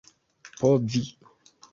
[0.59, 1.01] povi